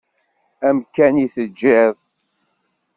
Amkan 0.67 1.15
i 1.23 1.25
d-teǧǧiḍ. 1.27 1.95